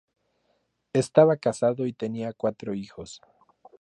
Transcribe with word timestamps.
Estaba 0.93 1.37
casado 1.37 1.85
y 1.85 1.93
tenía 1.93 2.33
cuatro 2.33 2.73
hijos. 2.73 3.21